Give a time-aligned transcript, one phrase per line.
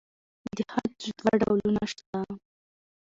[0.57, 2.17] د خج دوه ډولونه شته.